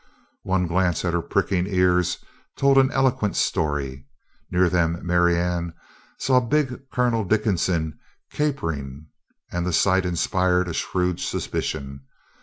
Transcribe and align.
One 0.41 0.65
glance 0.65 1.05
at 1.05 1.13
her 1.13 1.21
pricking 1.21 1.67
ears 1.67 2.17
told 2.57 2.79
an 2.79 2.89
eloquent 2.89 3.35
story. 3.35 4.07
Near 4.49 4.67
them 4.67 4.97
Marianne 5.05 5.75
saw 6.17 6.39
big 6.39 6.89
Colonel 6.91 7.23
Dickinson 7.23 7.99
capering. 8.31 9.05
And 9.51 9.63
the 9.63 9.71
sight 9.71 10.03
inspired 10.07 10.67
a 10.67 10.73
shrewd 10.73 11.19
suspicion. 11.19 12.01